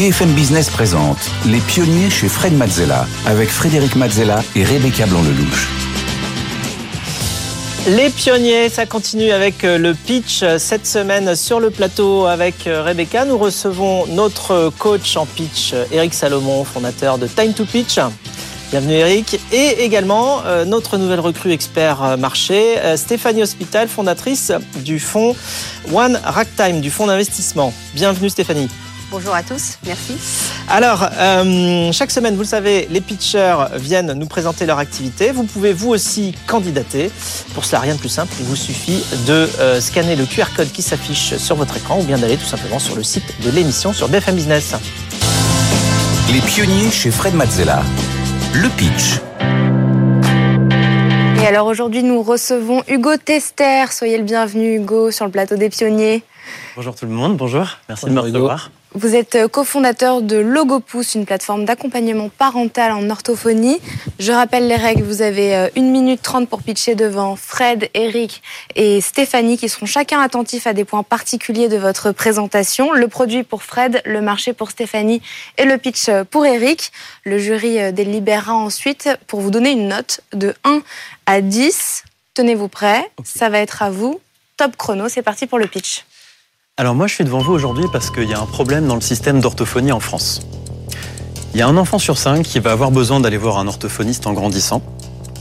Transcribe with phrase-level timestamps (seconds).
[0.00, 5.68] BFM Business présente Les pionniers chez Fred Mazzella avec Frédéric Mazzella et Rebecca Blanc-Lelouch.
[7.86, 12.82] Les pionniers, ça continue avec euh, le pitch cette semaine sur le plateau avec euh,
[12.82, 13.26] Rebecca.
[13.26, 17.98] Nous recevons notre coach en pitch, Eric Salomon, fondateur de Time to Pitch.
[18.70, 19.38] Bienvenue Eric.
[19.52, 25.36] Et également euh, notre nouvelle recrue expert marché, Stéphanie Hospital, fondatrice du fonds
[25.92, 27.74] One Ragtime, du fonds d'investissement.
[27.94, 28.70] Bienvenue Stéphanie.
[29.10, 30.16] Bonjour à tous, merci.
[30.68, 35.32] Alors, euh, chaque semaine, vous le savez, les pitchers viennent nous présenter leur activité.
[35.32, 37.10] Vous pouvez vous aussi candidater.
[37.54, 40.70] Pour cela, rien de plus simple, il vous suffit de euh, scanner le QR code
[40.70, 43.92] qui s'affiche sur votre écran ou bien d'aller tout simplement sur le site de l'émission
[43.92, 44.76] sur BFM Business.
[46.32, 47.82] Les pionniers chez Fred Mazzella.
[48.54, 49.18] Le pitch.
[51.42, 53.86] Et alors aujourd'hui, nous recevons Hugo Tester.
[53.90, 56.22] Soyez le bienvenu, Hugo, sur le plateau des pionniers.
[56.76, 57.66] Bonjour tout le monde, bonjour.
[57.88, 58.70] Merci de me recevoir.
[58.94, 63.78] Vous êtes euh, cofondateur de Logopousse, une plateforme d'accompagnement parental en orthophonie.
[64.18, 68.42] Je rappelle les règles, vous avez 1 euh, minute 30 pour pitcher devant Fred, Eric
[68.74, 72.92] et Stéphanie qui seront chacun attentifs à des points particuliers de votre présentation.
[72.92, 75.22] Le produit pour Fred, le marché pour Stéphanie
[75.56, 76.90] et le pitch euh, pour Eric.
[77.22, 80.82] Le jury délibérera ensuite pour vous donner une note de 1
[81.26, 82.02] à 10.
[82.34, 84.20] Tenez-vous prêts, ça va être à vous.
[84.56, 86.04] Top chrono, c'est parti pour le pitch.
[86.80, 89.02] Alors moi je suis devant vous aujourd'hui parce qu'il y a un problème dans le
[89.02, 90.40] système d'orthophonie en France.
[91.52, 94.26] Il y a un enfant sur cinq qui va avoir besoin d'aller voir un orthophoniste
[94.26, 94.80] en grandissant.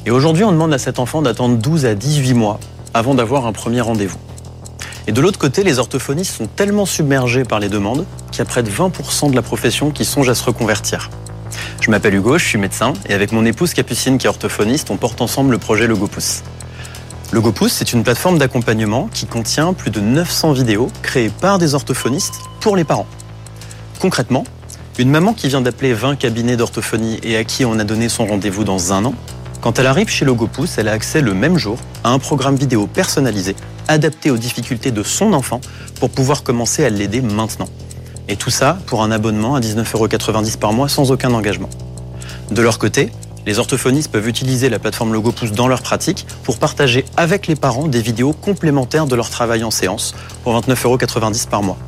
[0.06, 2.60] Et aujourd'hui on demande à cet enfant d'attendre 12 à 18 mois
[2.94, 4.18] avant d'avoir un premier rendez-vous.
[5.08, 8.46] Et de l'autre côté, les orthophonistes sont tellement submergés par les demandes qu'il y a
[8.46, 11.10] près de 20% de la profession qui songe à se reconvertir.
[11.80, 14.98] Je m'appelle Hugo, je suis médecin et avec mon épouse Capucine qui est orthophoniste, on
[14.98, 16.44] porte ensemble le projet Logopousse.
[17.32, 22.40] Logopousse, c'est une plateforme d'accompagnement qui contient plus de 900 vidéos créées par des orthophonistes
[22.60, 23.06] pour les parents.
[24.00, 24.44] Concrètement,
[24.98, 28.26] une maman qui vient d'appeler 20 cabinets d'orthophonie et à qui on a donné son
[28.26, 29.14] rendez-vous dans un an,
[29.62, 32.88] quand elle arrive chez Logopousse, elle a accès le même jour à un programme vidéo
[32.88, 33.56] personnalisé,
[33.88, 35.62] adapté aux difficultés de son enfant
[36.00, 37.70] pour pouvoir commencer à l'aider maintenant.
[38.28, 41.70] Et tout ça pour un abonnement à 19,90€ par mois sans aucun engagement.
[42.50, 43.12] De leur côté,
[43.50, 47.88] les orthophonistes peuvent utiliser la plateforme Logopousse dans leur pratique pour partager avec les parents
[47.88, 51.80] des vidéos complémentaires de leur travail en séance pour 29,90€ par mois.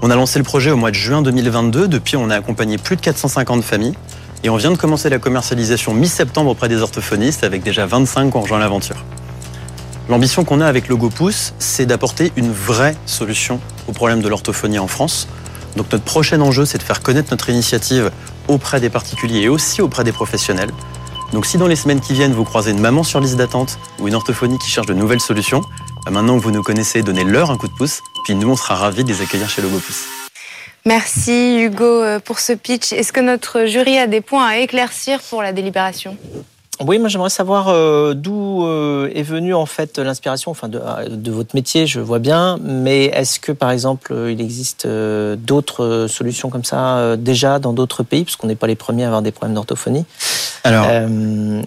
[0.00, 1.86] On a lancé le projet au mois de juin 2022.
[1.86, 3.92] Depuis, on a accompagné plus de 450 familles
[4.42, 8.36] et on vient de commencer la commercialisation mi-septembre auprès des orthophonistes avec déjà 25 qui
[8.38, 9.04] ont rejoint l'aventure.
[10.08, 14.88] L'ambition qu'on a avec Logopousse, c'est d'apporter une vraie solution au problème de l'orthophonie en
[14.88, 15.28] France.
[15.76, 18.10] Donc notre prochain enjeu, c'est de faire connaître notre initiative
[18.48, 20.70] auprès des particuliers et aussi auprès des professionnels.
[21.32, 24.08] Donc si dans les semaines qui viennent, vous croisez une maman sur liste d'attente ou
[24.08, 25.62] une orthophonie qui cherche de nouvelles solutions,
[26.04, 28.76] bah, maintenant que vous nous connaissez, donnez-leur un coup de pouce, puis nous, on sera
[28.76, 30.04] ravis de les accueillir chez Logopousse.
[30.86, 32.92] Merci Hugo euh, pour ce pitch.
[32.92, 36.16] Est-ce que notre jury a des points à éclaircir pour la délibération?
[36.80, 41.30] Oui, moi j'aimerais savoir euh, d'où euh, est venue en fait l'inspiration, enfin de, de,
[41.30, 46.50] votre métier, je vois bien, mais est-ce que par exemple il existe euh, d'autres solutions
[46.50, 49.30] comme ça déjà dans d'autres pays, parce qu'on n'est pas les premiers à avoir des
[49.30, 50.04] problèmes d'orthophonie.
[50.64, 50.86] Alors,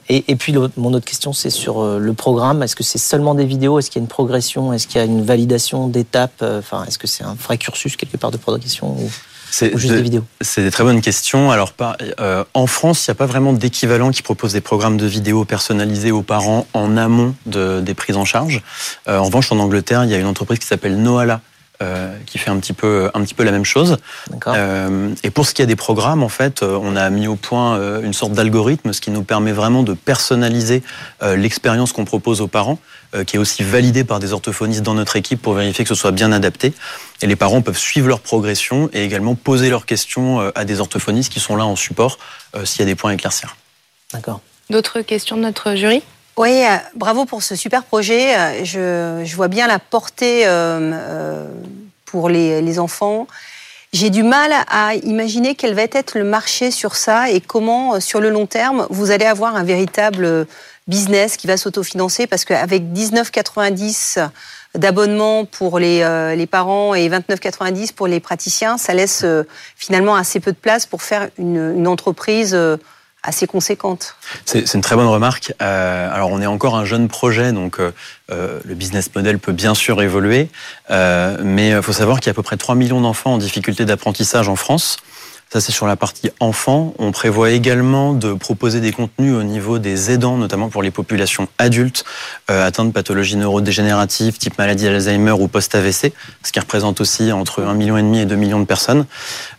[0.09, 2.63] et, et, puis mon autre question, c'est sur le programme.
[2.63, 3.77] Est-ce que c'est seulement des vidéos?
[3.77, 4.73] Est-ce qu'il y a une progression?
[4.73, 6.41] Est-ce qu'il y a une validation d'étapes?
[6.41, 9.07] Enfin, est-ce que c'est un vrai cursus quelque part de progression ou...
[9.51, 10.23] C'est des vidéos?
[10.41, 11.51] C'est des très bonnes questions.
[11.51, 11.73] Alors,
[12.19, 15.45] euh, en France, il n'y a pas vraiment d'équivalent qui propose des programmes de vidéos
[15.45, 18.61] personnalisés aux parents en amont des prises en charge.
[19.07, 21.41] Euh, en revanche, en Angleterre, il y a une entreprise qui s'appelle Noala
[21.83, 23.97] euh, qui fait un petit peu un petit peu la même chose.
[24.47, 27.35] Euh, et pour ce qui est des programmes, en fait, euh, on a mis au
[27.35, 30.81] point une sorte d'algorithme, ce qui nous permet vraiment de personnaliser
[31.21, 32.79] l'expérience qu'on propose aux parents,
[33.27, 36.11] qui est aussi validée par des orthophonistes dans notre équipe pour vérifier que ce soit
[36.11, 36.73] bien adapté.
[37.21, 41.31] Et les parents peuvent suivre leur progression et également poser leurs questions à des orthophonistes
[41.31, 42.17] qui sont là en support
[42.63, 43.55] s'il y a des points à éclaircir.
[44.13, 44.41] D'accord.
[44.69, 46.03] D'autres questions de notre jury?
[46.37, 48.37] Oui, euh, bravo pour ce super projet.
[48.37, 51.47] Euh, je, vois bien la portée euh,
[52.05, 53.27] pour les, enfants.
[53.91, 58.19] J'ai du mal à imaginer quel va être le marché sur ça et comment, sur
[58.19, 60.45] le long terme, vous allez avoir un véritable
[60.87, 64.29] business qui va s'autofinancer parce qu'avec 19,90
[64.75, 69.25] d'abonnement pour les, parents et 29,90 pour les praticiens, ça laisse
[69.77, 72.55] finalement assez peu de place pour faire une entreprise
[73.27, 74.15] assez conséquente.
[74.45, 75.53] C'est une très bonne remarque.
[75.61, 77.91] Euh, alors on est encore un jeune projet, donc euh,
[78.31, 80.49] euh, le business model peut bien sûr évoluer,
[80.89, 83.85] mais il faut savoir qu'il y a à peu près 3 millions d'enfants en difficulté
[83.85, 84.97] d'apprentissage en France.
[85.49, 86.93] Ça, c'est sur la partie enfant.
[86.99, 91.47] On prévoit également de proposer des contenus au niveau des aidants, notamment pour les populations
[91.57, 92.03] adultes
[92.51, 96.11] euh, atteintes de pathologies neurodégénératives, type maladie Alzheimer ou post-AVC,
[96.43, 99.05] ce qui représente aussi entre 1,5 million et 2 millions de personnes.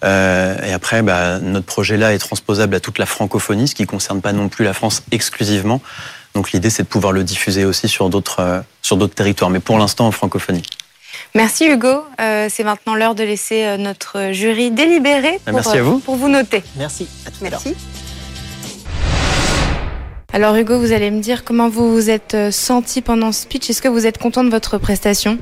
[0.04, 3.88] Euh, et après, bah, notre projet-là est transposable à toute la francophonie, ce qui ne
[3.88, 5.80] concerne pas non plus la France exclusivement.
[6.34, 9.60] Donc l'idée, c'est de pouvoir le diffuser aussi sur d'autres euh, sur d'autres territoires, mais
[9.60, 10.62] pour l'instant en francophonie.
[11.34, 12.04] Merci Hugo.
[12.20, 15.98] Euh, c'est maintenant l'heure de laisser euh, notre jury délibérer pour, Merci à vous.
[15.98, 16.62] pour vous noter.
[16.76, 17.08] Merci.
[17.40, 17.74] Merci.
[20.32, 23.70] Alors Hugo, vous allez me dire comment vous vous êtes senti pendant ce speech.
[23.70, 25.38] Est-ce que vous êtes content de votre prestation?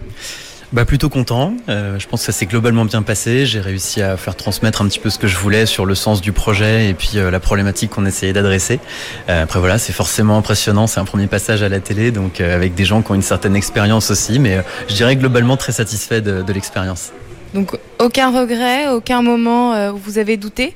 [0.72, 1.54] Bah plutôt content.
[1.68, 3.46] Euh, je pense que ça s'est globalement bien passé.
[3.46, 6.20] J'ai réussi à faire transmettre un petit peu ce que je voulais sur le sens
[6.20, 8.80] du projet et puis euh, la problématique qu'on essayait d'adresser.
[9.28, 10.86] Euh, après voilà, c'est forcément impressionnant.
[10.86, 13.56] C'est un premier passage à la télé, donc avec des gens qui ont une certaine
[13.56, 17.12] expérience aussi, mais je dirais globalement très satisfait de l'expérience.
[17.54, 20.74] Donc aucun regret, aucun moment où vous avez douté?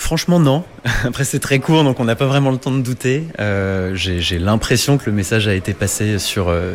[0.00, 0.64] Franchement, non.
[1.04, 3.24] Après, c'est très court, donc on n'a pas vraiment le temps de douter.
[3.38, 6.72] Euh, J'ai l'impression que le message a été passé sur, euh,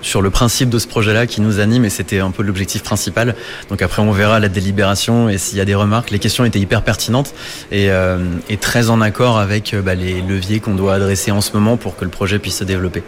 [0.00, 3.34] sur le principe de ce projet-là qui nous anime et c'était un peu l'objectif principal.
[3.68, 6.12] Donc après, on verra la délibération et s'il y a des remarques.
[6.12, 7.34] Les questions étaient hyper pertinentes
[7.72, 8.18] et, euh,
[8.60, 12.04] très en accord avec bah, les leviers qu'on doit adresser en ce moment pour que
[12.04, 13.02] le projet puisse se développer.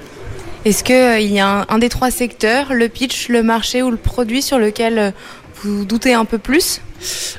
[0.64, 4.42] Est-ce qu'il y a un, des trois secteurs, le pitch, le marché ou le produit
[4.42, 5.14] sur lequel
[5.62, 6.80] vous doutez un peu plus?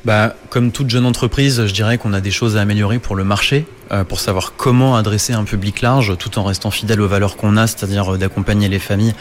[0.06, 3.24] Bah, Comme toute jeune entreprise, je dirais qu'on a des choses à améliorer pour le
[3.24, 7.38] marché, euh, pour savoir comment adresser un public large tout en restant fidèle aux valeurs
[7.38, 9.14] qu'on a, c'est-à-dire euh, d'accompagner les familles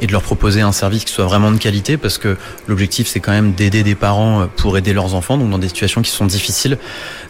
[0.00, 3.20] et de leur proposer un service qui soit vraiment de qualité, parce que l'objectif c'est
[3.20, 6.10] quand même d'aider des parents euh, pour aider leurs enfants, donc dans des situations qui
[6.10, 6.78] sont difficiles.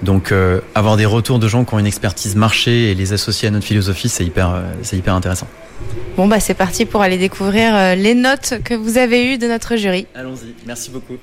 [0.02, 3.48] Donc euh, avoir des retours de gens qui ont une expertise marché et les associer
[3.48, 5.46] à notre philosophie, c'est hyper, c'est hyper intéressant.
[6.16, 9.76] Bon bah c'est parti pour aller découvrir les notes que vous avez eues de notre
[9.76, 10.06] jury.
[10.14, 11.18] Allons-y, merci beaucoup.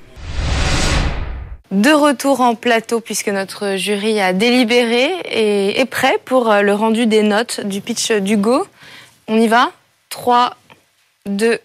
[1.73, 6.71] De retour en plateau puisque notre jury a délibéré et est prêt pour euh, le
[6.71, 8.67] rendu des notes du pitch d'Hugo.
[9.27, 9.71] On y va?
[10.09, 10.55] 3,
[11.25, 11.59] 2,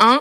[0.00, 0.20] 1.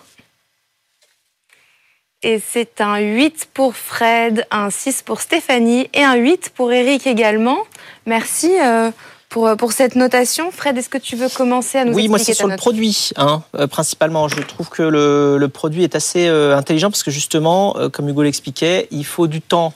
[2.24, 7.06] Et c'est un 8 pour Fred, un 6 pour Stéphanie et un 8 pour Eric
[7.06, 7.58] également.
[8.06, 8.92] Merci euh,
[9.31, 10.51] pour, pour cette notation.
[10.51, 13.10] Fred, est-ce que tu veux commencer à nous Oui, expliquer moi c'est sur le produit,
[13.16, 14.28] hein, euh, principalement.
[14.28, 18.07] Je trouve que le, le produit est assez euh, intelligent parce que justement, euh, comme
[18.10, 19.74] Hugo l'expliquait, il faut du temps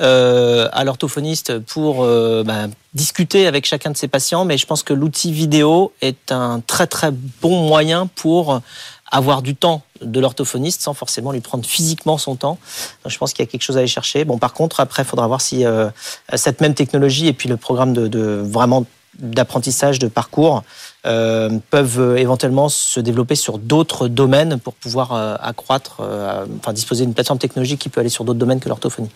[0.00, 4.82] euh, à l'orthophoniste pour euh, ben, discuter avec chacun de ses patients, mais je pense
[4.82, 8.60] que l'outil vidéo est un très très bon moyen pour
[9.10, 12.58] avoir du temps de l'orthophoniste sans forcément lui prendre physiquement son temps.
[13.04, 14.24] Donc, je pense qu'il y a quelque chose à aller chercher.
[14.24, 15.88] Bon, par contre, après, il faudra voir si euh,
[16.34, 18.86] cette même technologie et puis le programme de, de vraiment
[19.18, 20.62] d'apprentissage de parcours
[21.06, 27.04] euh, peuvent éventuellement se développer sur d'autres domaines pour pouvoir euh, accroître, euh, enfin disposer
[27.04, 29.10] d'une plateforme technologique qui peut aller sur d'autres domaines que l'orthophonie.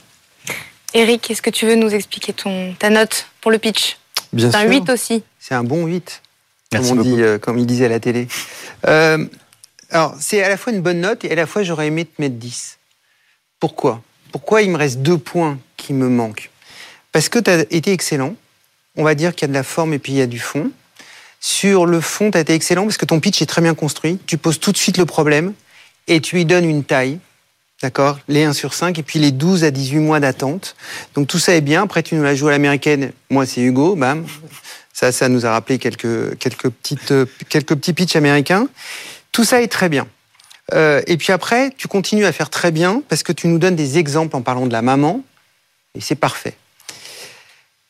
[0.94, 3.99] Eric, est-ce que tu veux nous expliquer ton, ta note pour le pitch?
[4.32, 4.70] Bien C'est un sûr.
[4.70, 5.23] 8 aussi.
[5.38, 6.23] C'est un bon 8,
[6.73, 8.29] Merci comme, on dit, euh, comme il disait à la télé.
[9.94, 12.20] Alors, c'est à la fois une bonne note et à la fois j'aurais aimé te
[12.20, 12.79] mettre 10.
[13.61, 14.02] Pourquoi?
[14.32, 16.50] Pourquoi il me reste deux points qui me manquent?
[17.12, 18.35] Parce que tu as été excellent.
[18.96, 20.41] On va dire qu'il y a de la forme et puis il y a du
[20.41, 20.73] fond.
[21.38, 24.19] Sur le fond, tu as été excellent parce que ton pitch est très bien construit.
[24.26, 25.55] Tu poses tout de suite le problème
[26.08, 27.20] et tu lui donnes une taille.
[27.81, 28.19] D'accord?
[28.26, 30.75] Les 1 sur 5 et puis les 12 à 18 mois d'attente.
[31.14, 31.85] Donc tout ça est bien.
[31.85, 33.12] Après, tu nous l'as joué à l'américaine.
[33.31, 33.94] Moi, c'est Hugo.
[33.94, 34.26] Bam.
[34.93, 38.69] Ça, ça nous a rappelé quelques, quelques, petites, euh, quelques petits pitchs américains.
[39.35, 40.07] Tout ça est très bien.
[40.75, 43.75] Euh, et puis après, tu continues à faire très bien parce que tu nous donnes
[43.75, 45.25] des exemples en parlant de la maman.
[45.97, 46.56] Et c'est parfait.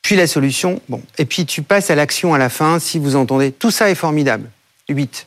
[0.00, 1.02] Puis la solution, bon.
[1.18, 3.52] Et puis tu passes à l'action à la fin, si vous entendez.
[3.52, 4.50] Tout ça est formidable.
[4.88, 5.26] 8.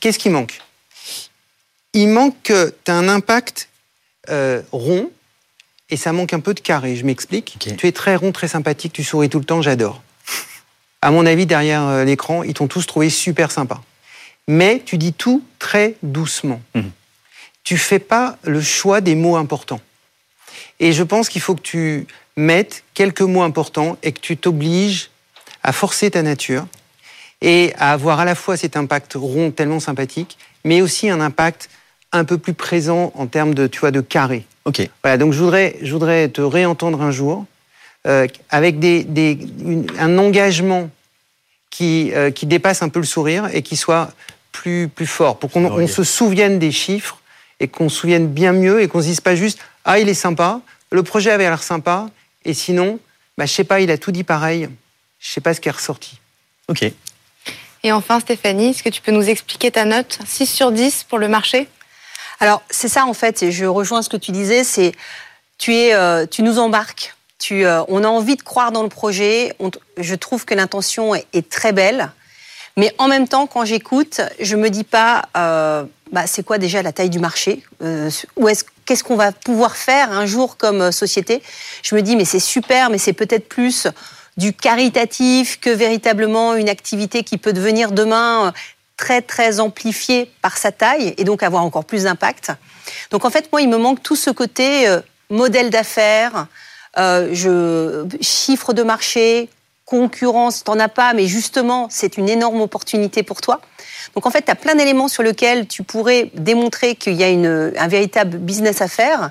[0.00, 0.60] Qu'est-ce qui manque?
[1.92, 3.68] Il manque que tu as un impact
[4.30, 5.12] euh, rond
[5.90, 6.96] et ça manque un peu de carré.
[6.96, 7.56] Je m'explique.
[7.78, 10.02] Tu es très rond, très sympathique, tu souris tout le temps, j'adore.
[11.02, 13.80] À mon avis, derrière euh, l'écran, ils t'ont tous trouvé super sympa.
[14.48, 16.60] Mais tu dis tout très doucement.
[16.74, 16.90] Mhm.
[17.64, 19.80] Tu fais pas le choix des mots importants.
[20.80, 22.06] Et je pense qu'il faut que tu
[22.36, 25.10] mettes quelques mots importants et que tu t'obliges
[25.62, 26.66] à forcer ta nature
[27.40, 31.68] et à avoir à la fois cet impact rond tellement sympathique, mais aussi un impact
[32.12, 34.44] un peu plus présent en termes de, tu vois, de carré.
[34.64, 34.88] Ok.
[35.02, 37.46] Voilà, donc je voudrais, je voudrais te réentendre un jour
[38.06, 40.90] euh, avec des, des- une- un engagement
[41.72, 44.12] qui, euh, qui dépasse un peu le sourire et qui soit
[44.52, 45.88] plus, plus fort, pour qu'on on Oriel.
[45.88, 47.18] se souvienne des chiffres
[47.58, 50.14] et qu'on se souvienne bien mieux et qu'on se dise pas juste «Ah, il est
[50.14, 50.60] sympa,
[50.90, 52.10] le projet avait l'air sympa,
[52.44, 53.00] et sinon,
[53.38, 54.68] bah, je sais pas, il a tout dit pareil,
[55.18, 56.20] je sais pas ce qui est ressorti.
[56.68, 56.84] Ok.
[57.84, 60.18] Et enfin, Stéphanie, est-ce que tu peux nous expliquer ta note?
[60.26, 61.68] 6 sur 10 pour le marché?
[62.38, 64.92] Alors, c'est ça en fait, et je rejoins ce que tu disais, c'est
[65.58, 67.14] Tu, es, euh, tu nous embarques.
[67.50, 69.54] Euh, on a envie de croire dans le projet.
[69.96, 72.10] je trouve que l'intention est, très belle.
[72.76, 76.82] Mais en même temps, quand j'écoute, je me dis pas, euh, bah, c'est quoi déjà
[76.82, 77.62] la taille du marché
[78.36, 81.42] Ou est-ce qu'est-ce qu'on va pouvoir faire un jour comme société?
[81.82, 83.86] Je me dis, mais c'est super, mais c'est peut-être plus
[84.36, 88.52] du caritatif que véritablement une activité qui peut devenir demain
[88.96, 92.52] très très amplifiée par sa taille et donc avoir encore plus d'impact.
[93.10, 96.46] Donc en fait, moi, il me manque tout ce côté euh, modèle d'affaires,
[96.98, 99.48] euh, je, chiffre de marché,
[99.86, 103.60] concurrence, t'en as pas, mais justement, c'est une énorme opportunité pour toi.
[104.14, 107.28] Donc en fait, tu as plein d'éléments sur lesquels tu pourrais démontrer qu'il y a
[107.28, 109.30] une, un véritable business à faire,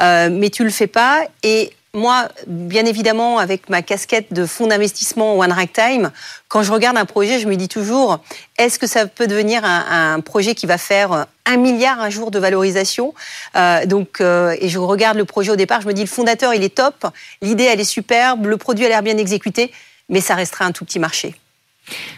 [0.00, 1.24] euh, mais tu le fais pas.
[1.42, 6.10] Et moi, bien évidemment, avec ma casquette de fonds d'investissement One Time,
[6.48, 8.20] quand je regarde un projet, je me dis toujours,
[8.58, 12.38] est-ce que ça peut devenir un, projet qui va faire un milliard un jour de
[12.38, 13.14] valorisation
[13.56, 16.52] euh, Donc, euh, et je regarde le projet au départ, je me dis, le fondateur,
[16.52, 17.06] il est top,
[17.42, 19.72] l'idée, elle est superbe, le produit a l'air bien exécuté,
[20.08, 21.34] mais ça restera un tout petit marché.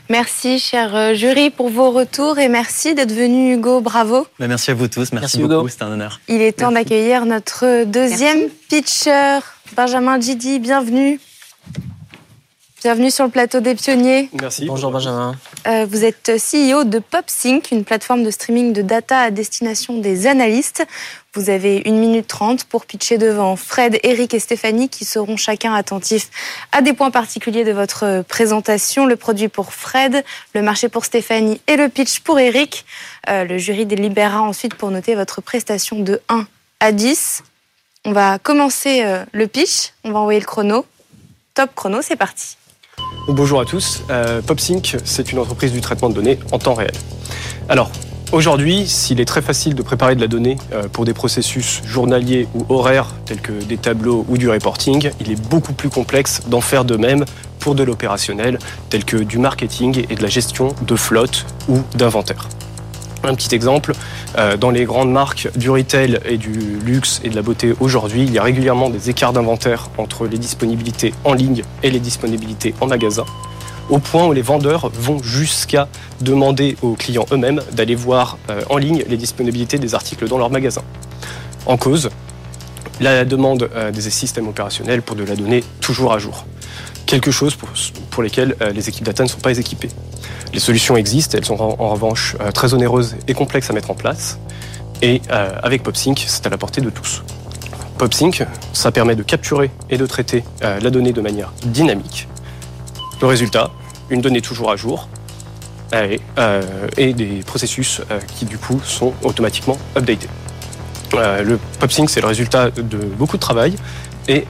[0.09, 3.81] Merci, cher euh, jury, pour vos retours et merci d'être venu, Hugo.
[3.81, 4.27] Bravo.
[4.39, 5.13] Bah, merci à vous tous.
[5.13, 5.69] Merci, beaucoup.
[5.69, 6.21] C'était un honneur.
[6.29, 9.41] Il est temps d'accueillir notre deuxième pitcher,
[9.75, 10.59] Benjamin Gidi.
[10.59, 11.21] Bienvenue.
[12.83, 14.29] Bienvenue sur le plateau des pionniers.
[14.41, 14.67] Merci.
[14.67, 15.35] Bonjour Benjamin.
[15.67, 20.27] Euh, vous êtes CEO de PopSync, une plateforme de streaming de data à destination des
[20.27, 20.87] analystes.
[21.35, 25.75] Vous avez une minute trente pour pitcher devant Fred, Eric et Stéphanie qui seront chacun
[25.75, 26.31] attentifs
[26.71, 29.07] à des points particuliers de votre présentation.
[29.07, 32.85] Le produit pour Fred, le marché pour Stéphanie et le pitch pour Eric.
[33.29, 36.47] Euh, le jury délibérera ensuite pour noter votre prestation de 1
[36.81, 37.43] à 10.
[38.09, 39.93] On va commencer euh, le pitch.
[40.05, 40.87] On va envoyer le chrono.
[41.55, 42.57] Top chrono, c'est parti.
[43.27, 44.05] Bonjour à tous.
[44.11, 46.95] Euh, PopSync, c'est une entreprise du traitement de données en temps réel.
[47.69, 47.91] Alors,
[48.33, 52.49] Aujourd'hui, s'il est très facile de préparer de la donnée euh, pour des processus journaliers
[52.57, 56.61] ou horaires tels que des tableaux ou du reporting, il est beaucoup plus complexe d'en
[56.61, 57.25] faire de même
[57.61, 58.59] pour de l'opérationnel
[58.91, 62.49] tel que du marketing et de la gestion de flotte ou d'inventaire.
[63.25, 63.93] Un petit exemple,
[64.39, 68.23] euh, dans les grandes marques du retail et du luxe et de la beauté aujourd'hui,
[68.23, 72.75] il y a régulièrement des écarts d'inventaire entre les disponibilités en ligne et les disponibilités
[72.81, 73.25] en magasin
[73.89, 75.89] au point où les vendeurs vont jusqu'à
[76.21, 80.51] demander aux clients eux-mêmes d'aller voir euh, en ligne les disponibilités des articles dans leur
[80.51, 80.83] magasin.
[81.67, 82.11] En cause,
[83.01, 86.47] la demande euh, des systèmes opérationnels pour de la donnée toujours à jour.
[87.07, 87.57] Quelque chose
[88.11, 89.91] pour, lesquels les équipes data ne sont pas équipées.
[90.53, 94.39] Les solutions existent, elles sont en, revanche très onéreuses et complexes à mettre en place.
[95.03, 97.23] Et avec PopSync, c'est à la portée de tous.
[97.99, 102.29] PopSync, ça permet de capturer et de traiter la donnée de manière dynamique
[103.21, 103.71] le résultat,
[104.11, 105.09] une donnée toujours à jour
[105.93, 106.63] et, euh,
[106.97, 110.29] des processus euh, qui du coup sont automatiquement updatés.
[111.15, 113.77] Euh, le PopSync, c'est le résultat de beaucoup de travail
[114.29, 114.45] et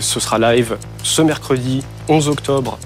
[0.00, 2.78] ce sera live ce mercredi 11 octobre.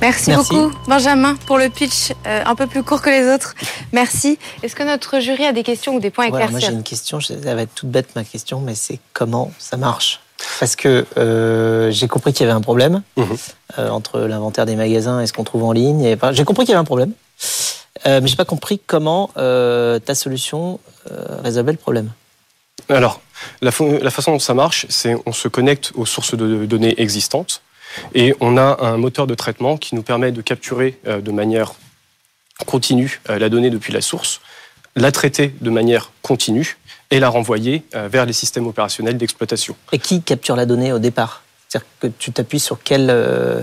[0.00, 3.54] Merci, beaucoup, Benjamin, pour le pitch un peu plus court que les autres.
[3.92, 4.36] Merci.
[4.62, 6.82] Est-ce que notre jury a des questions ou des points à éclaircir Moi, j'ai une
[6.82, 7.20] question.
[7.20, 10.20] Ça va être toute bête ma question, mais c'est comment ça marche?
[10.60, 13.36] Parce que euh, j'ai compris qu'il y avait un problème mhm.
[13.78, 16.16] euh, entre l'inventaire des magasins et ce qu'on trouve en ligne.
[16.32, 17.12] j'ai compris qu'il y avait un problème,
[18.06, 20.80] euh, mais j'ai pas compris comment euh, ta solution
[21.42, 22.10] résolvait le problème.
[22.88, 23.20] Alors,
[23.60, 27.62] la, la, façon dont ça marche, c'est on se connecte aux sources de données existantes
[28.14, 31.72] et on a un moteur de traitement qui nous permet de capturer de manière
[32.66, 34.40] continue la donnée depuis la source,
[34.94, 36.76] la traiter de manière continue
[37.10, 39.76] et la renvoyer euh, vers les systèmes opérationnels d'exploitation.
[39.92, 41.42] Et qui capture la donnée au départ?
[41.68, 43.62] C'est-à-dire que tu t'appuies sur quelle, euh,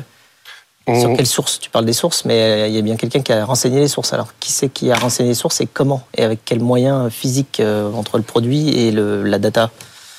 [0.86, 1.60] sur quelle source?
[1.60, 3.88] Tu parles des sources, mais euh, il y a bien quelqu'un qui a renseigné les
[3.88, 4.14] sources.
[4.14, 6.04] Alors, qui c'est qui a renseigné les sources et comment?
[6.16, 9.72] Et avec quels moyens physiques entre le produit et le, la data?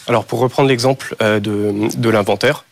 [0.09, 1.39] Alors, pour reprendre l'exemple de,
[1.97, 2.65] de l'inventaire,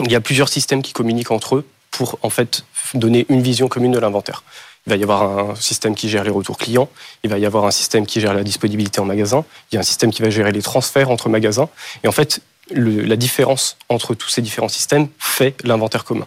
[0.00, 3.68] il y a plusieurs systèmes qui communiquent entre eux pour en fait donner une vision
[3.68, 4.42] commune de l'inventaire.
[4.86, 6.90] Il va y avoir un système qui gère les retours clients,
[7.22, 9.80] il va y avoir un système qui gère la disponibilité en magasin, il y a
[9.80, 11.68] un système qui va gérer les transferts entre magasins.
[12.02, 16.26] Et en fait, la différence entre tous ces différents systèmes fait l'inventaire commun.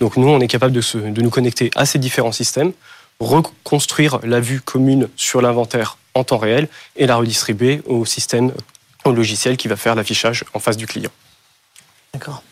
[0.00, 2.72] Donc nous, on est capable de, de nous connecter à ces différents systèmes,
[3.18, 8.52] reconstruire la vue commune sur l'inventaire en temps réel et la redistribuer au système,
[9.04, 11.10] au logiciel qui va faire l'affichage en face du client.
[12.12, 12.42] D'accord.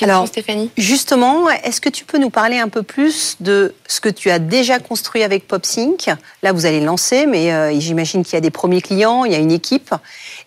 [0.00, 4.08] Alors, Stéphanie Justement, est-ce que tu peux nous parler un peu plus de ce que
[4.08, 6.08] tu as déjà construit avec PopSync
[6.42, 9.34] Là, vous allez lancer, mais euh, j'imagine qu'il y a des premiers clients, il y
[9.34, 9.94] a une équipe.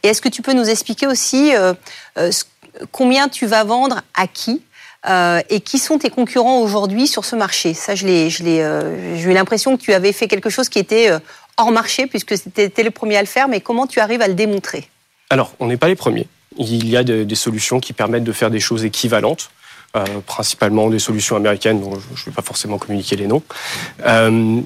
[0.04, 1.74] Et est-ce que tu peux nous expliquer aussi euh,
[2.18, 2.32] euh,
[2.92, 4.62] combien tu vas vendre à qui
[5.50, 7.74] et qui sont tes concurrents aujourd'hui sur ce marché?
[7.74, 10.78] Ça, je l'ai, je l'ai, j'ai eu l'impression que tu avais fait quelque chose qui
[10.78, 11.10] était
[11.58, 14.36] hors marché, puisque c'était le premier à le faire, mais comment tu arrives à le
[14.36, 14.88] démontrer?
[15.32, 16.28] Alors, on n'est pas les premiers.
[16.58, 19.50] Il y a des solutions qui permettent de faire des choses équivalentes.
[19.98, 23.44] Euh, principalement des solutions américaines dont je ne vais pas forcément communiquer les noms.
[24.06, 24.62] Euh,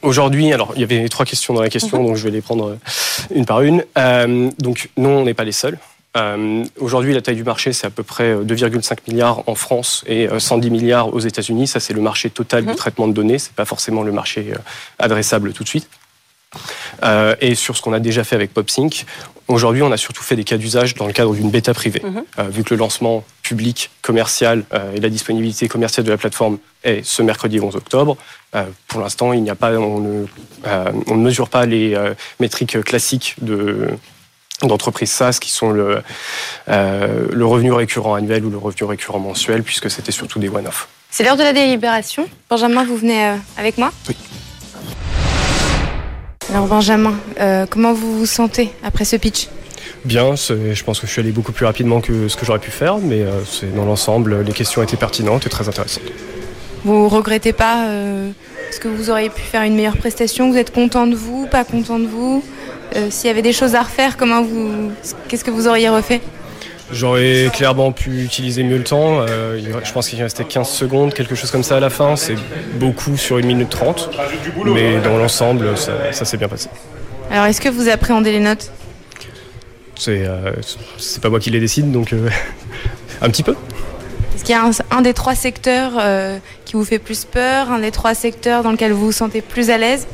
[0.00, 2.06] aujourd'hui, alors il y avait trois questions dans la question, mhm.
[2.06, 3.84] donc je vais les prendre euh, une par une.
[4.58, 5.78] donc non, on n'est pas les seuls.
[6.80, 10.70] Aujourd'hui, la taille du marché, c'est à peu près 2,5 milliards en France et 110
[10.70, 11.66] milliards aux États-Unis.
[11.66, 12.76] Ça, c'est le marché total du mhm.
[12.76, 13.38] traitement de données.
[13.38, 14.54] C'est pas forcément le marché
[14.98, 15.86] adressable tout de suite.
[17.40, 19.04] Et sur ce qu'on a déjà fait avec PopSync,
[19.48, 22.02] Aujourd'hui, on a surtout fait des cas d'usage dans le cadre d'une bêta privée.
[22.02, 22.24] Mhm.
[22.38, 26.58] Euh, vu que le lancement public, commercial euh, et la disponibilité commerciale de la plateforme
[26.82, 28.16] est ce mercredi 11 octobre,
[28.56, 30.26] euh, pour l'instant, il n'y a pas, on ne,
[31.06, 31.96] on ne mesure pas les
[32.40, 33.88] métriques classiques de
[34.62, 36.00] d'entreprises SaaS qui sont le,
[36.66, 40.88] le revenu récurrent annuel ou le revenu récurrent mensuel, puisque c'était surtout des one-off.
[41.10, 42.26] C'est l'heure de la délibération.
[42.48, 43.92] Benjamin, vous venez avec moi?
[44.08, 44.16] Oui.
[46.52, 49.48] Alors Benjamin, euh, comment vous vous sentez après ce pitch?
[50.04, 52.70] Bien, je pense que je suis allé beaucoup plus rapidement que ce que j'aurais pu
[52.70, 56.04] faire, mais euh, c'est dans l'ensemble, les questions étaient pertinentes et très intéressantes.
[56.84, 58.30] Vous regrettez pas euh,
[58.70, 60.50] Est-ce que vous auriez pu faire une meilleure prestation?
[60.50, 62.44] Vous êtes content de vous Pas content de vous?
[63.10, 64.90] S'il y avait des choses à refaire, comment vous
[65.28, 66.22] Qu'est-ce que vous auriez refait?
[66.92, 69.20] J'aurais clairement pu utiliser mieux le temps.
[69.20, 72.14] Euh, je pense qu'il restait 15 secondes, quelque chose comme ça à la fin.
[72.14, 72.36] C'est
[72.74, 74.10] beaucoup sur une minute 30.
[74.66, 76.68] Mais dans l'ensemble, ça, s'est bien passé.
[77.30, 78.70] Alors, est-ce que vous appréhendez les notes?
[79.98, 80.52] C'est euh,
[81.20, 82.28] pas moi qui les décide, donc euh,
[83.20, 83.56] un petit peu.
[84.36, 85.92] Est-ce qu'il y a un, des trois secteurs
[86.66, 89.70] qui vous fait plus peur, un des trois secteurs dans lequel vous vous sentez plus
[89.70, 90.06] à l'aise?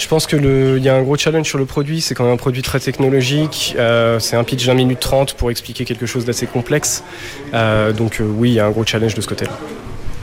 [0.00, 2.00] Je pense qu'il y a un gros challenge sur le produit.
[2.00, 3.74] C'est quand même un produit très technologique.
[3.78, 7.04] Euh, c'est un pitch d'un minute 30 pour expliquer quelque chose d'assez complexe.
[7.52, 9.52] Euh, donc euh, oui, il y a un gros challenge de ce côté-là.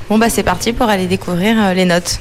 [0.10, 2.20] Bon bah c'est parti pour aller découvrir les notes.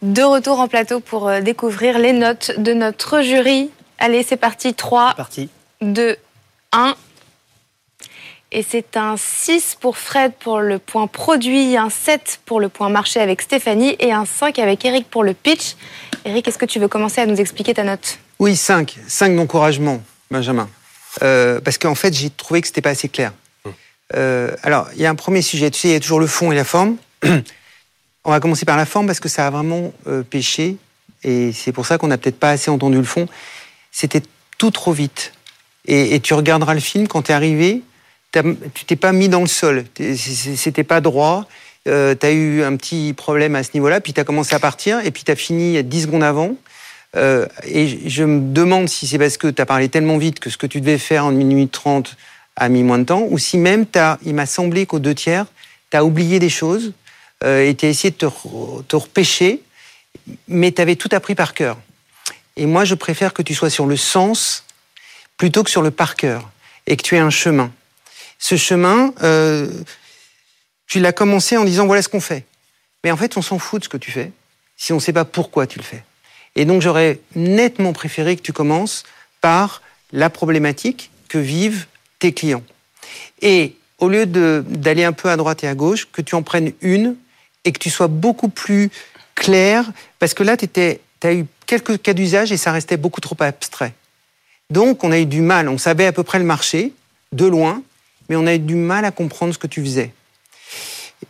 [0.00, 3.70] De retour en plateau pour découvrir les notes de notre jury.
[3.98, 4.72] Allez, c'est parti.
[4.72, 5.48] 3, parti.
[5.82, 6.16] 2,
[6.72, 6.94] 1.
[8.50, 12.88] Et c'est un 6 pour Fred pour le point produit, un 7 pour le point
[12.88, 15.76] marché avec Stéphanie et un 5 avec Eric pour le pitch.
[16.24, 18.18] Eric, est-ce que tu veux commencer à nous expliquer ta note?
[18.38, 19.00] Oui, 5.
[19.06, 20.66] 5 d'encouragement, Benjamin.
[21.22, 23.32] Euh, parce qu'en fait, j'ai trouvé que c'était pas assez clair.
[23.66, 23.74] Hum.
[24.16, 25.70] Euh, alors, il y a un premier sujet.
[25.70, 26.96] Tu sais, il y a toujours le fond et la forme.
[28.24, 30.76] On va commencer par la forme parce que ça a vraiment euh, pêché.
[31.22, 33.28] Et c'est pour ça qu'on n'a peut-être pas assez entendu le fond.
[33.90, 34.22] C'était
[34.56, 35.34] tout trop vite.
[35.84, 37.82] Et, et tu regarderas le film quand tu es arrivé
[38.32, 41.46] tu t'es pas mis dans le sol, c'était pas droit.
[41.86, 45.00] Euh, tu eu un petit problème à ce niveau-là, puis tu as commencé à partir,
[45.04, 46.54] et puis tu as fini 10 secondes avant.
[47.16, 50.50] Euh, et je me demande si c'est parce que tu as parlé tellement vite que
[50.50, 52.16] ce que tu devais faire en 1 minute 30
[52.56, 55.46] a mis moins de temps, ou si même, as, il m'a semblé qu'au deux tiers,
[55.90, 56.92] tu as oublié des choses
[57.44, 58.26] euh, et tu essayé de te,
[58.82, 59.62] te repêcher,
[60.48, 61.78] mais tu avais tout appris par cœur.
[62.56, 64.64] Et moi, je préfère que tu sois sur le sens
[65.38, 66.50] plutôt que sur le par cœur,
[66.86, 67.70] et que tu aies un chemin
[68.38, 69.68] ce chemin, euh,
[70.86, 72.44] tu l'as commencé en disant voilà ce qu'on fait.
[73.04, 74.32] Mais en fait, on s'en fout de ce que tu fais
[74.76, 76.04] si on ne sait pas pourquoi tu le fais.
[76.54, 79.04] Et donc, j'aurais nettement préféré que tu commences
[79.40, 81.86] par la problématique que vivent
[82.18, 82.62] tes clients.
[83.42, 86.72] Et au lieu d'aller un peu à droite et à gauche, que tu en prennes
[86.80, 87.16] une
[87.64, 88.90] et que tu sois beaucoup plus
[89.34, 89.84] clair,
[90.18, 90.68] parce que là, tu
[91.22, 93.94] as eu quelques cas d'usage et ça restait beaucoup trop abstrait.
[94.70, 95.68] Donc, on a eu du mal.
[95.68, 96.92] On savait à peu près le marché,
[97.32, 97.82] de loin,
[98.28, 100.12] mais on a eu du mal à comprendre ce que tu faisais.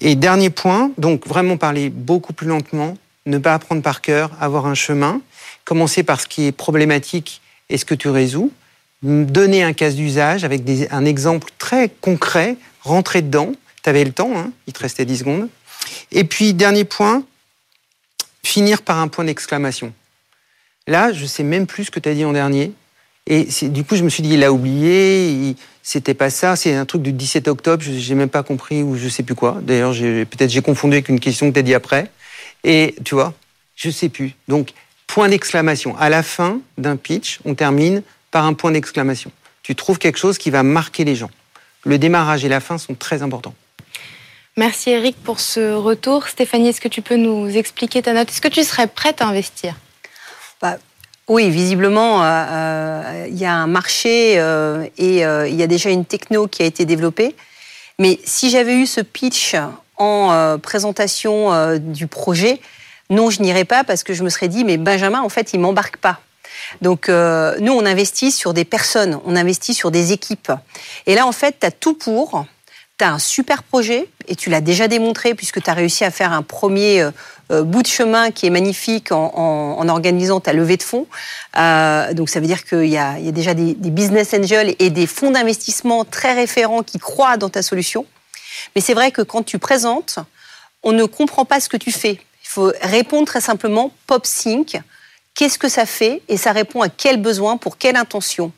[0.01, 4.67] Et dernier point, donc vraiment parler beaucoup plus lentement, ne pas apprendre par cœur, avoir
[4.67, 5.21] un chemin,
[5.65, 8.53] commencer par ce qui est problématique et ce que tu résous,
[9.03, 14.37] donner un cas d'usage avec un exemple très concret, rentrer dedans, tu avais le temps,
[14.37, 15.49] hein, il te restait 10 secondes.
[16.11, 17.23] Et puis, dernier point,
[18.43, 19.93] finir par un point d'exclamation.
[20.87, 22.73] Là, je sais même plus ce que tu as dit en dernier.
[23.31, 26.87] Et du coup, je me suis dit, il a oublié, c'était pas ça, c'est un
[26.87, 29.59] truc du 17 octobre, j'ai même pas compris ou je sais plus quoi.
[29.61, 32.11] D'ailleurs, peut-être j'ai confondu avec une question que tu as dit après.
[32.65, 33.35] Et tu vois,
[33.77, 34.35] je sais plus.
[34.49, 34.73] Donc,
[35.07, 35.95] point d'exclamation.
[35.99, 39.31] À la fin d'un pitch, on termine par un point d'exclamation.
[39.63, 41.31] Tu trouves quelque chose qui va marquer les gens.
[41.85, 43.55] Le démarrage et la fin sont très importants.
[44.57, 46.27] Merci Eric pour ce retour.
[46.29, 48.31] Stéphanie, est-ce que tu peux nous expliquer ta note?
[48.31, 49.77] Est-ce que tu serais prête à investir?
[50.61, 50.79] Bah,
[51.29, 55.91] oui, visiblement, euh, euh, il y a un marché euh, et il y a déjà
[55.91, 57.37] une techno qui a été développée.
[57.99, 59.55] Mais si j'avais eu ce pitch
[59.97, 62.61] en présentation du projet,
[63.11, 65.61] non, je n'irais pas parce que je me serais dit, mais Benjamin, en fait, il
[65.61, 66.21] m'embarque pas.
[66.81, 70.53] Donc, nous, on investit sur des personnes, on investit sur des équipes.
[71.07, 72.47] Et là, en fait, tu as tout pour
[72.99, 76.11] tu as un super projet et tu l'as déjà démontré puisque tu as réussi à
[76.11, 77.11] faire un premier euh,
[77.51, 81.07] euh, bout de chemin qui est magnifique en, organisant ta levée de fonds.
[81.57, 85.07] Euh, donc ça veut dire qu'il y, a déjà des, des, business angels et des
[85.07, 88.05] fonds d'investissement très référents qui croient dans ta solution.
[88.75, 90.19] Mais c'est vrai que quand tu présentes,
[90.83, 92.21] on ne comprend pas ce que tu fais.
[92.45, 94.81] Il faut répondre très simplement PopSync.
[95.35, 98.53] Qu'est-ce que ça fait et ça répond à quel besoin pour quelle intention.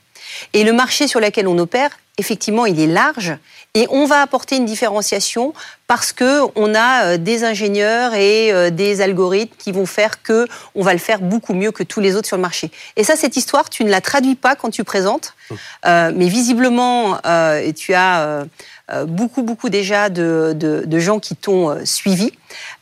[0.52, 3.36] Et le marché sur lequel on opère, effectivement, il est large
[3.74, 5.52] et on va apporter une différenciation
[5.86, 10.46] parce que on a euh, des ingénieurs et euh, des algorithmes qui vont faire que
[10.74, 12.70] on va le faire beaucoup mieux que tous les autres sur le marché.
[12.96, 15.54] Et ça, cette histoire, tu ne la traduis pas quand tu présentes, mmh.
[15.86, 17.18] euh, mais visiblement,
[17.76, 18.44] tu as
[19.07, 22.33] beaucoup, beaucoup déjà de, de, gens qui t'ont suivi.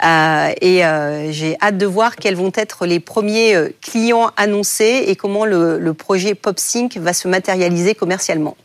[0.03, 0.83] et
[1.31, 5.95] j'ai hâte de voir quels vont être les premiers clients annoncés et comment le, le
[5.95, 8.57] projet PopSync va se matérialiser commercialement.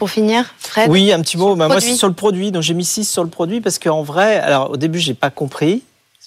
[0.00, 1.54] Pour finir, Fred Oui, un petit mot.
[1.56, 2.52] Bah, moi, c'est sur le produit.
[2.52, 5.28] Donc, j'ai mis 6 sur le produit parce qu'en vrai, alors au début, j'ai pas
[5.28, 5.82] compris.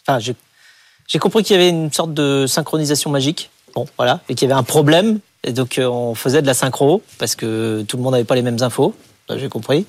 [0.06, 3.49] Enfin, j'ai compris qu'il y avait une sorte de synchronisation magique.
[3.73, 4.19] Bon, voilà.
[4.29, 5.19] Et qu'il y avait un problème.
[5.43, 8.36] Et donc, euh, on faisait de la synchro parce que tout le monde n'avait pas
[8.36, 8.93] les mêmes infos.
[9.29, 9.86] J'ai compris.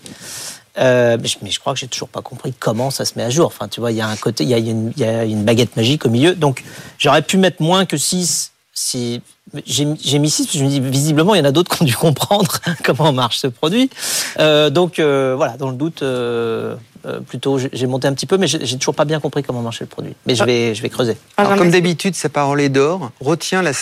[0.79, 3.47] Euh, mais, je, crois que j'ai toujours pas compris comment ça se met à jour.
[3.47, 5.25] Enfin, tu vois, il y a un côté, il y a une, il y a
[5.25, 6.35] une baguette magique au milieu.
[6.35, 6.65] Donc,
[6.99, 9.23] j'aurais pu mettre moins que 6 si
[9.67, 11.83] j'ai mis 6 parce que je me dis visiblement il y en a d'autres qui
[11.83, 13.89] ont dû comprendre comment marche ce produit.
[14.41, 16.77] Euh, donc euh, voilà, dans le doute, euh,
[17.29, 19.89] plutôt j'ai monté un petit peu, mais j'ai toujours pas bien compris comment marchait le
[19.89, 20.15] produit.
[20.27, 20.47] Mais je ah.
[20.47, 21.17] vais, je vais creuser.
[21.37, 23.13] Alors, comme d'habitude, sa parole est d'or.
[23.21, 23.73] Retiens la,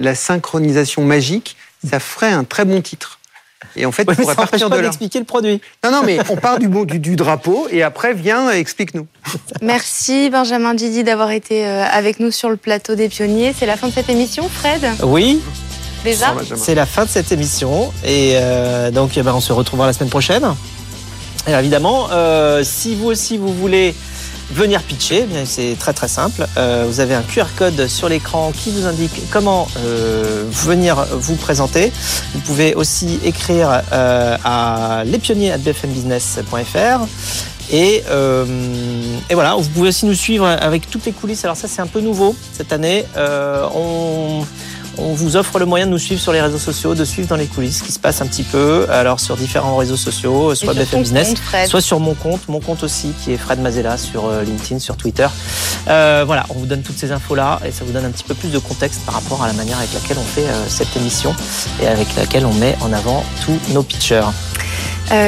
[0.00, 1.56] la synchronisation magique.
[1.86, 3.17] Ça ferait un très bon titre.
[3.76, 4.88] Et en fait, on pourrait partir de là.
[4.88, 5.60] expliquer le produit.
[5.84, 9.06] Non, non, mais on part du, du, du drapeau et après, viens, explique-nous.
[9.62, 13.54] Merci Benjamin Didi d'avoir été euh, avec nous sur le plateau des pionniers.
[13.58, 14.86] C'est la fin de cette émission, Fred?
[15.02, 15.40] Oui.
[16.04, 16.34] Déjà?
[16.56, 17.92] C'est la fin de cette émission.
[18.04, 20.44] Et euh, donc, eh ben, on se retrouvera la semaine prochaine.
[21.46, 23.94] Et évidemment, euh, si vous aussi, vous voulez
[24.50, 26.46] venir pitcher, c'est très très simple.
[26.56, 31.36] Euh, vous avez un QR code sur l'écran qui vous indique comment euh, venir vous
[31.36, 31.92] présenter.
[32.34, 37.06] Vous pouvez aussi écrire euh, à lespionniers@bfmbusiness.fr.
[37.70, 38.02] Et,
[39.28, 41.44] et, voilà, vous pouvez aussi nous suivre avec toutes les coulisses.
[41.44, 43.04] Alors ça, c'est un peu nouveau cette année.
[44.98, 47.36] On vous offre le moyen de nous suivre sur les réseaux sociaux, de suivre dans
[47.36, 50.74] les coulisses ce qui se passe un petit peu, alors sur différents réseaux sociaux, soit
[50.74, 51.34] BFM Business,
[51.66, 54.96] soit sur mon compte, mon compte aussi qui est Fred Mazella sur euh, LinkedIn, sur
[54.96, 55.28] Twitter.
[55.88, 58.34] Euh, voilà, on vous donne toutes ces infos-là et ça vous donne un petit peu
[58.34, 61.34] plus de contexte par rapport à la manière avec laquelle on fait euh, cette émission
[61.82, 64.28] et avec laquelle on met en avant tous nos pitchers.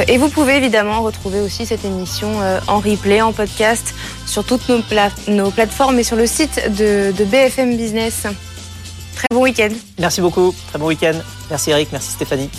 [0.07, 2.29] et vous pouvez évidemment retrouver aussi cette émission
[2.67, 3.95] en replay, en podcast,
[4.27, 4.81] sur toutes nos,
[5.27, 8.27] nos, plateformes et sur le site de, de BFM Business.
[9.21, 9.69] Très bon week-end.
[9.99, 10.51] Merci beaucoup.
[10.69, 11.13] Très bon week-end.
[11.51, 11.89] Merci Eric.
[11.91, 12.49] Merci Stéphanie.